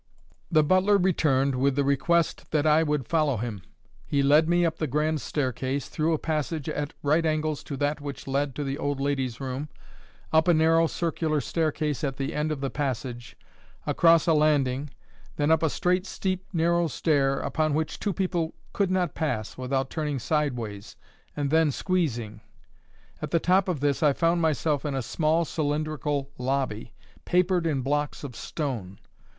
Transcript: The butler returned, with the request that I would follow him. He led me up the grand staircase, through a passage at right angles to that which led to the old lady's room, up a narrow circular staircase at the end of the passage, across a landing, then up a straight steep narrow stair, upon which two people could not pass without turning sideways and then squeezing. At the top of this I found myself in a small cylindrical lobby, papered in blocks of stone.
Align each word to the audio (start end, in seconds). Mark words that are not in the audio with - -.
The 0.51 0.63
butler 0.63 0.97
returned, 0.97 1.53
with 1.53 1.75
the 1.75 1.83
request 1.83 2.49
that 2.49 2.65
I 2.65 2.81
would 2.81 3.07
follow 3.07 3.37
him. 3.37 3.61
He 4.07 4.23
led 4.23 4.49
me 4.49 4.65
up 4.65 4.77
the 4.79 4.87
grand 4.87 5.21
staircase, 5.21 5.89
through 5.89 6.11
a 6.13 6.17
passage 6.17 6.67
at 6.67 6.93
right 7.03 7.23
angles 7.23 7.63
to 7.65 7.77
that 7.77 8.01
which 8.01 8.25
led 8.27 8.55
to 8.55 8.63
the 8.63 8.79
old 8.79 8.99
lady's 8.99 9.39
room, 9.39 9.69
up 10.33 10.47
a 10.47 10.55
narrow 10.55 10.87
circular 10.87 11.39
staircase 11.39 12.03
at 12.03 12.17
the 12.17 12.33
end 12.33 12.51
of 12.51 12.61
the 12.61 12.71
passage, 12.71 13.37
across 13.85 14.25
a 14.25 14.33
landing, 14.33 14.89
then 15.35 15.51
up 15.51 15.61
a 15.61 15.69
straight 15.69 16.07
steep 16.07 16.47
narrow 16.51 16.87
stair, 16.87 17.37
upon 17.39 17.75
which 17.75 17.99
two 17.99 18.11
people 18.11 18.55
could 18.73 18.89
not 18.89 19.13
pass 19.13 19.55
without 19.55 19.91
turning 19.91 20.17
sideways 20.17 20.95
and 21.37 21.51
then 21.51 21.69
squeezing. 21.69 22.41
At 23.21 23.29
the 23.29 23.39
top 23.39 23.67
of 23.67 23.81
this 23.81 24.01
I 24.01 24.13
found 24.13 24.41
myself 24.41 24.83
in 24.83 24.95
a 24.95 25.03
small 25.03 25.45
cylindrical 25.45 26.31
lobby, 26.39 26.91
papered 27.23 27.67
in 27.67 27.81
blocks 27.83 28.23
of 28.23 28.35
stone. 28.35 28.97